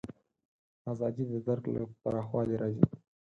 [0.91, 2.85] ازادي د درک له پراخوالي راځي.